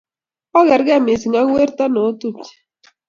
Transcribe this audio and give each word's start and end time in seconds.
Ogergeri 0.57 1.03
missing 1.05 1.35
ako 1.39 1.51
werto 1.55 1.83
notupche 1.93 2.51